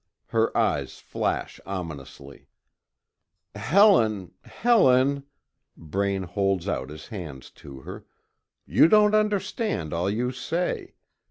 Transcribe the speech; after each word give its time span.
Her 0.29 0.57
eyes 0.57 0.97
flash 0.97 1.59
ominously. 1.63 2.47
"Helen 3.53 4.33
Helen" 4.43 5.25
Braine 5.91 6.23
holds 6.23 6.67
out 6.67 6.89
his 6.89 7.09
hands 7.09 7.51
to 7.61 7.81
her, 7.81 8.07
"you 8.65 8.87
don't 8.87 9.13
understand 9.13 9.93
all 9.93 10.09
you 10.09 10.31
say. 10.31 10.95